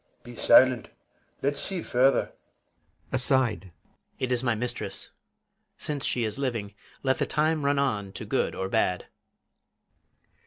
[0.23, 0.23] BELARIUS.
[0.41, 0.87] Be silent;
[1.43, 2.33] let's see further.
[3.11, 3.13] PISANIO.
[3.13, 3.71] [Aside]
[4.17, 5.11] It is my mistress.
[5.77, 9.05] Since she is living, let the time run on To good or bad.